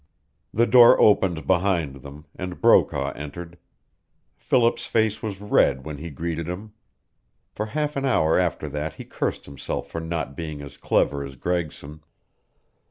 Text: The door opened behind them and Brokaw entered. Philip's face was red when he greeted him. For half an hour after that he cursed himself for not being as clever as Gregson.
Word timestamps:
The 0.51 0.65
door 0.65 0.99
opened 0.99 1.45
behind 1.45 1.97
them 1.97 2.25
and 2.35 2.59
Brokaw 2.59 3.11
entered. 3.11 3.59
Philip's 4.35 4.87
face 4.87 5.21
was 5.21 5.39
red 5.39 5.85
when 5.85 5.99
he 5.99 6.09
greeted 6.09 6.47
him. 6.47 6.73
For 7.51 7.67
half 7.67 7.95
an 7.95 8.05
hour 8.05 8.39
after 8.39 8.67
that 8.69 8.95
he 8.95 9.05
cursed 9.05 9.45
himself 9.45 9.91
for 9.91 10.01
not 10.01 10.35
being 10.35 10.59
as 10.63 10.77
clever 10.79 11.23
as 11.23 11.35
Gregson. 11.35 12.01